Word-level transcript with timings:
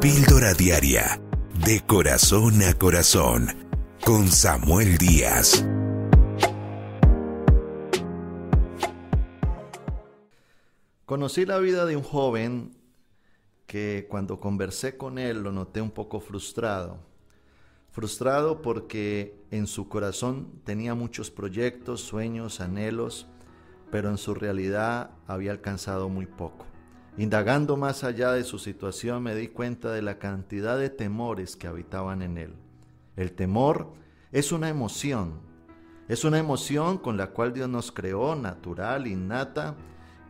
Píldora 0.00 0.54
Diaria, 0.54 1.20
de 1.66 1.82
corazón 1.86 2.62
a 2.62 2.72
corazón, 2.72 3.48
con 4.02 4.28
Samuel 4.28 4.96
Díaz. 4.96 5.62
Conocí 11.04 11.44
la 11.44 11.58
vida 11.58 11.84
de 11.84 11.96
un 11.96 12.02
joven 12.02 12.78
que 13.66 14.06
cuando 14.08 14.40
conversé 14.40 14.96
con 14.96 15.18
él 15.18 15.42
lo 15.42 15.52
noté 15.52 15.82
un 15.82 15.90
poco 15.90 16.20
frustrado. 16.20 16.96
Frustrado 17.90 18.62
porque 18.62 19.44
en 19.50 19.66
su 19.66 19.90
corazón 19.90 20.62
tenía 20.64 20.94
muchos 20.94 21.30
proyectos, 21.30 22.00
sueños, 22.00 22.62
anhelos, 22.62 23.26
pero 23.90 24.08
en 24.08 24.16
su 24.16 24.32
realidad 24.32 25.10
había 25.26 25.50
alcanzado 25.50 26.08
muy 26.08 26.24
poco. 26.24 26.64
Indagando 27.16 27.76
más 27.76 28.04
allá 28.04 28.32
de 28.32 28.44
su 28.44 28.58
situación 28.58 29.22
me 29.22 29.34
di 29.34 29.48
cuenta 29.48 29.92
de 29.92 30.02
la 30.02 30.18
cantidad 30.18 30.78
de 30.78 30.90
temores 30.90 31.56
que 31.56 31.66
habitaban 31.66 32.22
en 32.22 32.38
él. 32.38 32.54
El 33.16 33.32
temor 33.32 33.92
es 34.32 34.52
una 34.52 34.68
emoción, 34.68 35.40
es 36.08 36.24
una 36.24 36.38
emoción 36.38 36.98
con 36.98 37.16
la 37.16 37.28
cual 37.28 37.52
Dios 37.52 37.68
nos 37.68 37.92
creó, 37.92 38.34
natural, 38.34 39.06
innata, 39.06 39.76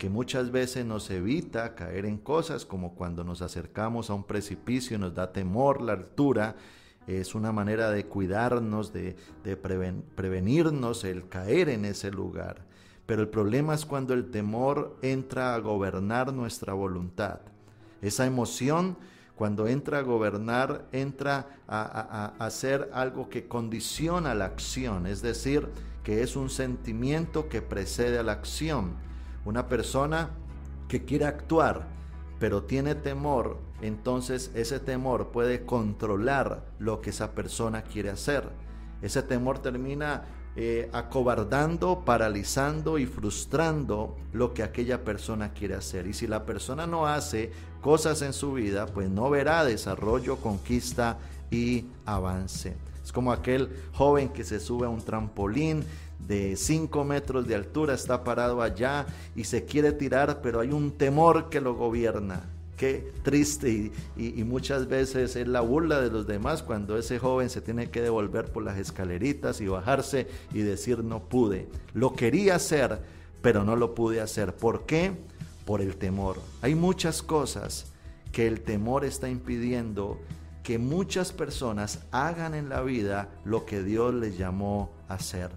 que 0.00 0.08
muchas 0.08 0.50
veces 0.50 0.86
nos 0.86 1.10
evita 1.10 1.74
caer 1.74 2.06
en 2.06 2.16
cosas 2.16 2.64
como 2.64 2.94
cuando 2.94 3.22
nos 3.22 3.42
acercamos 3.42 4.08
a 4.08 4.14
un 4.14 4.24
precipicio 4.24 4.96
y 4.96 5.00
nos 5.00 5.14
da 5.14 5.30
temor 5.30 5.82
la 5.82 5.92
altura. 5.92 6.56
Es 7.06 7.34
una 7.34 7.52
manera 7.52 7.90
de 7.90 8.06
cuidarnos, 8.06 8.94
de, 8.94 9.14
prevenirnos 10.16 11.04
el 11.04 11.28
caer 11.28 11.68
en 11.68 11.84
ese 11.84 12.10
lugar. 12.10 12.64
Pero 13.10 13.22
el 13.22 13.28
problema 13.28 13.74
es 13.74 13.86
cuando 13.86 14.14
el 14.14 14.30
temor 14.30 14.96
entra 15.02 15.56
a 15.56 15.58
gobernar 15.58 16.32
nuestra 16.32 16.74
voluntad. 16.74 17.40
Esa 18.02 18.24
emoción, 18.24 18.96
cuando 19.34 19.66
entra 19.66 19.98
a 19.98 20.02
gobernar, 20.02 20.86
entra 20.92 21.48
a, 21.66 22.34
hacer 22.38 22.88
algo 22.92 23.28
que 23.28 23.48
condiciona 23.48 24.32
la 24.36 24.44
acción, 24.44 25.08
es 25.08 25.22
decir, 25.22 25.66
que 26.04 26.22
es 26.22 26.36
un 26.36 26.50
sentimiento 26.50 27.48
que 27.48 27.62
precede 27.62 28.16
a 28.16 28.22
la 28.22 28.30
acción. 28.30 28.92
Una 29.44 29.66
persona 29.66 30.30
que 30.86 31.04
quiere 31.04 31.24
actuar, 31.24 31.88
pero 32.38 32.62
tiene 32.62 32.94
temor, 32.94 33.58
entonces 33.82 34.52
ese 34.54 34.78
temor 34.78 35.32
puede 35.32 35.66
controlar 35.66 36.64
lo 36.78 37.00
que 37.00 37.10
esa 37.10 37.32
persona 37.32 37.82
quiere 37.82 38.10
hacer. 38.10 38.48
Ese 39.02 39.20
temor 39.24 39.58
termina 39.58 40.26
eh, 40.56 40.90
acobardando, 40.92 42.00
paralizando 42.04 42.98
y 42.98 43.06
frustrando 43.06 44.16
lo 44.32 44.52
que 44.52 44.62
aquella 44.62 45.04
persona 45.04 45.52
quiere 45.52 45.74
hacer. 45.74 46.06
Y 46.06 46.12
si 46.12 46.26
la 46.26 46.44
persona 46.44 46.86
no 46.86 47.06
hace 47.06 47.52
cosas 47.80 48.22
en 48.22 48.32
su 48.32 48.54
vida, 48.54 48.86
pues 48.86 49.08
no 49.08 49.30
verá 49.30 49.64
desarrollo, 49.64 50.36
conquista 50.36 51.18
y 51.50 51.86
avance. 52.04 52.76
Es 53.02 53.12
como 53.12 53.32
aquel 53.32 53.70
joven 53.92 54.28
que 54.28 54.44
se 54.44 54.60
sube 54.60 54.86
a 54.86 54.90
un 54.90 55.02
trampolín 55.02 55.84
de 56.18 56.56
5 56.56 57.04
metros 57.04 57.46
de 57.46 57.54
altura, 57.54 57.94
está 57.94 58.24
parado 58.24 58.60
allá 58.60 59.06
y 59.34 59.44
se 59.44 59.64
quiere 59.64 59.92
tirar, 59.92 60.40
pero 60.42 60.60
hay 60.60 60.70
un 60.70 60.92
temor 60.92 61.48
que 61.48 61.60
lo 61.60 61.74
gobierna 61.74 62.42
qué 62.80 63.12
triste 63.22 63.92
y, 64.16 64.42
muchas 64.42 64.88
veces 64.88 65.36
es 65.36 65.46
la 65.46 65.60
burla 65.60 66.00
de 66.00 66.10
los 66.10 66.26
demás 66.26 66.62
cuando 66.62 66.96
ese 66.96 67.18
joven 67.18 67.50
se 67.50 67.60
tiene 67.60 67.90
que 67.90 68.00
devolver 68.00 68.50
por 68.50 68.62
las 68.62 68.78
escaleritas 68.78 69.60
y 69.60 69.66
bajarse 69.66 70.28
y 70.54 70.60
decir 70.60 71.04
no 71.04 71.28
pude. 71.28 71.68
Lo 71.92 72.14
quería 72.14 72.54
hacer, 72.54 73.02
pero 73.42 73.64
no 73.64 73.76
lo 73.76 73.94
pude 73.94 74.22
hacer. 74.22 74.56
¿Por 74.56 74.86
qué? 74.86 75.12
Por 75.66 75.82
el 75.82 75.96
temor. 75.96 76.40
Hay 76.62 76.74
muchas 76.74 77.22
cosas 77.22 77.92
que 78.32 78.46
el 78.46 78.62
temor 78.62 79.04
está 79.04 79.28
impidiendo 79.28 80.18
que 80.62 80.78
muchas 80.78 81.34
personas 81.34 82.06
hagan 82.12 82.54
en 82.54 82.70
la 82.70 82.80
vida 82.80 83.28
lo 83.44 83.66
que 83.66 83.82
Dios 83.82 84.14
les 84.14 84.38
llamó 84.38 84.90
a 85.06 85.16
hacer. 85.16 85.50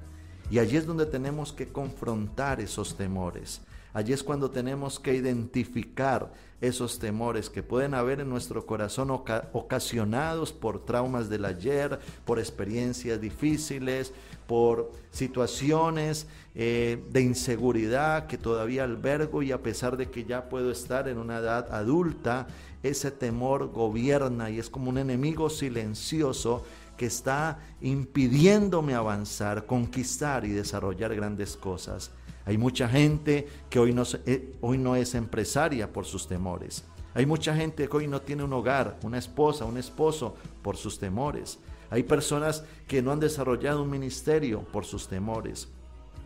Y 0.52 0.60
allí 0.60 0.76
es 0.76 0.86
donde 0.86 1.06
tenemos 1.06 1.54
que 1.54 1.70
confrontar 1.70 2.60
esos 2.60 2.98
temores. 2.98 3.62
Allí 3.94 4.12
es 4.12 4.24
cuando 4.24 4.50
tenemos 4.50 5.00
que 5.00 5.14
identificar 5.14 6.34
esos 6.62 6.98
temores 6.98 7.50
que 7.50 7.62
pueden 7.62 7.94
haber 7.94 8.22
en 8.22 8.30
nuestro 8.30 8.66
corazón 8.66 9.12
ocasionados 9.12 10.52
por 10.52 10.84
traumas 10.84 11.30
del 11.30 11.46
ayer, 11.46 12.00
por 12.26 12.40
experiencias 12.40 13.22
difíciles, 13.22 14.14
por 14.48 14.92
situaciones 15.12 16.26
eh, 16.56 17.04
de 17.12 17.22
inseguridad 17.22 18.26
que 18.28 18.38
todavía 18.38 18.84
albergo 18.84 19.44
y 19.44 19.52
a 19.52 19.62
pesar 19.62 19.96
de 19.96 20.10
que 20.10 20.24
ya 20.24 20.50
puedo 20.50 20.72
estar 20.72 21.08
en 21.08 21.18
una 21.18 21.38
edad 21.38 21.72
adulta, 21.74 22.48
ese 22.82 23.12
temor 23.12 23.72
gobierna 23.72 24.50
y 24.50 24.60
es 24.60 24.70
como 24.70 24.90
un 24.90 24.98
enemigo 24.98 25.50
silencioso 25.50 26.64
que 26.98 27.06
está 27.06 27.60
impidiéndome 27.82 28.94
avanzar, 28.96 29.66
conquistar 29.66 30.46
y 30.46 30.50
desarrollar 30.50 31.16
grandes 31.16 31.58
cosas. 31.58 32.12
Hay 32.46 32.58
mucha 32.58 32.88
gente 32.90 33.48
que 33.70 33.80
hoy 33.80 33.94
no, 33.94 34.04
eh, 34.26 34.54
hoy 34.62 34.78
no 34.78 34.96
es 34.96 35.16
empresaria 35.16 35.92
por 35.92 36.06
sus 36.06 36.28
temores. 36.28 36.84
Hay 37.14 37.26
mucha 37.26 37.56
gente 37.56 37.88
que 37.88 37.98
hoy 37.98 38.08
no 38.08 38.22
tiene 38.22 38.44
un 38.44 38.54
hogar, 38.54 38.98
una 39.04 39.18
esposa, 39.18 39.66
un 39.66 39.78
esposo 39.78 40.36
por 40.62 40.78
sus 40.78 41.00
temores. 41.00 41.60
Hay 41.90 42.04
personas 42.04 42.64
que 42.88 43.02
no 43.02 43.12
han 43.12 43.20
desarrollado 43.20 43.84
un 43.84 43.90
ministerio 43.90 44.62
por 44.62 44.84
sus 44.84 45.08
temores. 45.08 45.68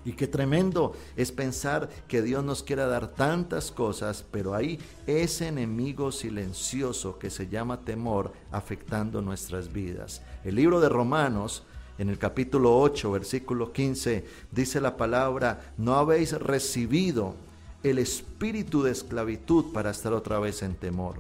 Y 0.06 0.14
qué 0.14 0.26
tremendo 0.26 0.94
es 1.18 1.34
pensar 1.34 1.90
que 2.08 2.22
Dios 2.22 2.42
nos 2.42 2.64
quiera 2.64 2.88
dar 2.88 3.10
tantas 3.10 3.72
cosas, 3.72 4.24
pero 4.32 4.56
hay 4.56 4.80
ese 5.06 5.48
enemigo 5.50 6.14
silencioso 6.14 7.20
que 7.20 7.30
se 7.30 7.50
llama 7.50 7.82
temor 7.82 8.32
afectando 8.50 9.22
nuestras 9.22 9.74
vidas. 9.74 10.22
El 10.46 10.56
libro 10.56 10.80
de 10.80 10.88
Romanos 10.88 11.64
en 11.98 12.10
el 12.10 12.18
capítulo 12.18 12.78
8, 12.80 13.12
versículo 13.12 13.74
15, 13.74 14.26
dice 14.52 14.82
la 14.82 14.98
palabra, 14.98 15.74
no 15.78 15.96
habéis 15.96 16.34
recibido 16.34 17.36
el 17.84 18.00
espíritu 18.00 18.84
de 18.84 18.92
esclavitud 18.92 19.72
para 19.74 19.92
estar 19.92 20.14
otra 20.14 20.40
vez 20.40 20.62
en 20.62 20.76
temor, 20.76 21.16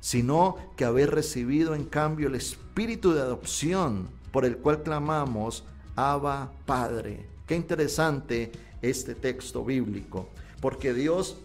sino 0.00 0.56
que 0.76 0.84
habéis 0.84 1.08
recibido 1.08 1.74
en 1.74 1.84
cambio 1.84 2.28
el 2.28 2.34
espíritu 2.34 3.12
de 3.12 3.20
adopción 3.20 4.08
por 4.32 4.44
el 4.44 4.58
cual 4.58 4.82
clamamos, 4.82 5.64
Abba 5.96 6.52
Padre. 6.66 7.26
Qué 7.46 7.56
interesante 7.56 8.52
este 8.82 9.14
texto 9.14 9.64
bíblico, 9.64 10.28
porque 10.60 10.94
Dios 10.94 11.36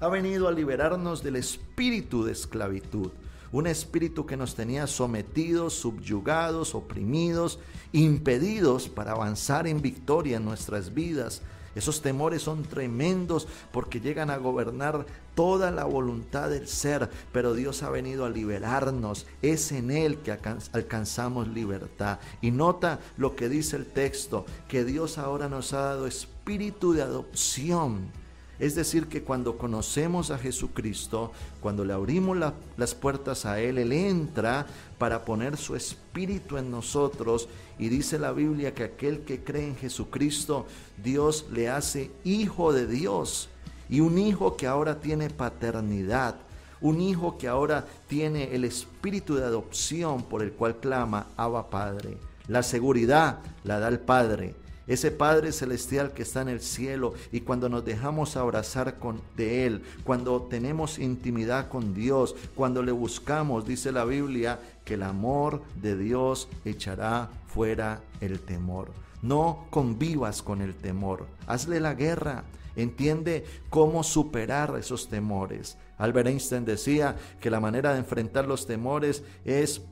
ha 0.00 0.08
venido 0.08 0.46
a 0.46 0.52
liberarnos 0.52 1.22
del 1.22 1.36
espíritu 1.36 2.24
de 2.24 2.32
esclavitud 2.32 3.10
un 3.52 3.66
espíritu 3.66 4.26
que 4.26 4.36
nos 4.36 4.54
tenía 4.54 4.86
sometidos, 4.86 5.74
subyugados, 5.74 6.74
oprimidos, 6.74 7.58
impedidos 7.92 8.88
para 8.88 9.12
avanzar 9.12 9.66
en 9.66 9.80
victoria 9.80 10.36
en 10.36 10.44
nuestras 10.44 10.94
vidas. 10.94 11.42
Esos 11.74 12.02
temores 12.02 12.42
son 12.42 12.64
tremendos 12.64 13.46
porque 13.72 14.00
llegan 14.00 14.30
a 14.30 14.36
gobernar 14.36 15.06
toda 15.34 15.70
la 15.70 15.84
voluntad 15.84 16.50
del 16.50 16.66
ser, 16.66 17.08
pero 17.32 17.54
Dios 17.54 17.84
ha 17.84 17.90
venido 17.90 18.24
a 18.24 18.30
liberarnos. 18.30 19.26
Es 19.42 19.70
en 19.70 19.92
Él 19.92 20.18
que 20.18 20.36
alcanzamos 20.72 21.46
libertad. 21.46 22.18
Y 22.40 22.50
nota 22.50 22.98
lo 23.16 23.36
que 23.36 23.48
dice 23.48 23.76
el 23.76 23.86
texto, 23.86 24.44
que 24.66 24.84
Dios 24.84 25.18
ahora 25.18 25.48
nos 25.48 25.72
ha 25.72 25.82
dado 25.82 26.06
espíritu 26.08 26.92
de 26.94 27.02
adopción 27.02 28.10
es 28.58 28.74
decir, 28.74 29.06
que 29.06 29.22
cuando 29.22 29.56
conocemos 29.56 30.30
a 30.30 30.38
Jesucristo, 30.38 31.30
cuando 31.60 31.84
le 31.84 31.92
abrimos 31.92 32.36
las 32.76 32.94
puertas 32.94 33.46
a 33.46 33.60
Él, 33.60 33.78
Él 33.78 33.92
entra 33.92 34.66
para 34.98 35.24
poner 35.24 35.56
su 35.56 35.76
espíritu 35.76 36.56
en 36.56 36.70
nosotros. 36.70 37.48
Y 37.78 37.88
dice 37.88 38.18
la 38.18 38.32
Biblia 38.32 38.74
que 38.74 38.82
aquel 38.82 39.20
que 39.20 39.44
cree 39.44 39.68
en 39.68 39.76
Jesucristo, 39.76 40.66
Dios 41.02 41.46
le 41.52 41.68
hace 41.68 42.10
hijo 42.24 42.72
de 42.72 42.88
Dios. 42.88 43.48
Y 43.88 44.00
un 44.00 44.18
hijo 44.18 44.56
que 44.56 44.66
ahora 44.66 45.00
tiene 45.00 45.30
paternidad. 45.30 46.34
Un 46.80 47.00
hijo 47.00 47.38
que 47.38 47.46
ahora 47.46 47.86
tiene 48.08 48.54
el 48.54 48.64
espíritu 48.64 49.36
de 49.36 49.44
adopción 49.44 50.24
por 50.24 50.42
el 50.42 50.52
cual 50.52 50.78
clama 50.78 51.28
Abba 51.36 51.70
Padre. 51.70 52.18
La 52.48 52.64
seguridad 52.64 53.38
la 53.62 53.78
da 53.78 53.88
el 53.88 54.00
Padre 54.00 54.54
ese 54.88 55.10
Padre 55.10 55.52
Celestial 55.52 56.12
que 56.12 56.22
está 56.22 56.42
en 56.42 56.48
el 56.48 56.60
cielo 56.60 57.14
y 57.30 57.42
cuando 57.42 57.68
nos 57.68 57.84
dejamos 57.84 58.36
abrazar 58.36 58.98
con, 58.98 59.20
de 59.36 59.66
Él, 59.66 59.82
cuando 60.02 60.42
tenemos 60.42 60.98
intimidad 60.98 61.68
con 61.68 61.94
Dios, 61.94 62.34
cuando 62.54 62.82
le 62.82 62.92
buscamos, 62.92 63.66
dice 63.66 63.92
la 63.92 64.04
Biblia, 64.04 64.58
que 64.84 64.94
el 64.94 65.02
amor 65.02 65.62
de 65.76 65.96
Dios 65.96 66.48
echará 66.64 67.28
fuera 67.46 68.00
el 68.20 68.40
temor. 68.40 68.90
No 69.20 69.66
convivas 69.70 70.42
con 70.42 70.62
el 70.62 70.74
temor, 70.74 71.26
hazle 71.46 71.80
la 71.80 71.94
guerra, 71.94 72.44
entiende 72.76 73.44
cómo 73.68 74.02
superar 74.02 74.74
esos 74.78 75.08
temores. 75.08 75.76
Albert 75.98 76.28
Einstein 76.28 76.64
decía 76.64 77.16
que 77.40 77.50
la 77.50 77.60
manera 77.60 77.92
de 77.92 77.98
enfrentar 77.98 78.46
los 78.46 78.66
temores 78.66 79.22
es 79.44 79.82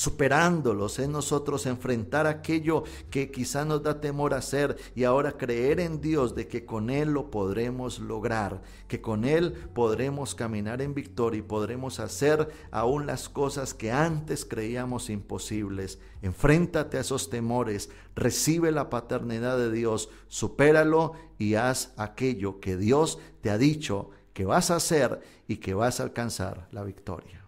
superándolos, 0.00 0.98
en 0.98 1.12
nosotros 1.12 1.66
enfrentar 1.66 2.26
aquello 2.26 2.84
que 3.10 3.30
quizá 3.30 3.66
nos 3.66 3.82
da 3.82 4.00
temor 4.00 4.32
hacer 4.32 4.78
y 4.94 5.04
ahora 5.04 5.32
creer 5.32 5.78
en 5.78 6.00
Dios 6.00 6.34
de 6.34 6.48
que 6.48 6.64
con 6.64 6.88
Él 6.88 7.10
lo 7.10 7.30
podremos 7.30 7.98
lograr, 7.98 8.62
que 8.88 9.02
con 9.02 9.26
Él 9.26 9.52
podremos 9.74 10.34
caminar 10.34 10.80
en 10.80 10.94
victoria 10.94 11.40
y 11.40 11.42
podremos 11.42 12.00
hacer 12.00 12.48
aún 12.70 13.04
las 13.06 13.28
cosas 13.28 13.74
que 13.74 13.92
antes 13.92 14.46
creíamos 14.46 15.10
imposibles. 15.10 15.98
Enfréntate 16.22 16.96
a 16.96 17.02
esos 17.02 17.28
temores, 17.28 17.90
recibe 18.16 18.72
la 18.72 18.88
paternidad 18.88 19.58
de 19.58 19.70
Dios, 19.70 20.08
supéralo 20.28 21.12
y 21.36 21.56
haz 21.56 21.92
aquello 21.98 22.58
que 22.58 22.78
Dios 22.78 23.18
te 23.42 23.50
ha 23.50 23.58
dicho 23.58 24.08
que 24.32 24.46
vas 24.46 24.70
a 24.70 24.76
hacer 24.76 25.20
y 25.46 25.58
que 25.58 25.74
vas 25.74 26.00
a 26.00 26.04
alcanzar 26.04 26.68
la 26.70 26.84
victoria. 26.84 27.44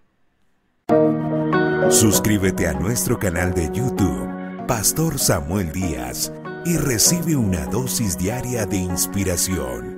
Suscríbete 1.91 2.69
a 2.69 2.73
nuestro 2.73 3.19
canal 3.19 3.53
de 3.53 3.71
YouTube, 3.73 4.67
Pastor 4.67 5.19
Samuel 5.19 5.73
Díaz, 5.73 6.33
y 6.65 6.77
recibe 6.77 7.37
una 7.37 7.67
dosis 7.67 8.17
diaria 8.17 8.65
de 8.67 8.77
inspiración. 8.77 9.92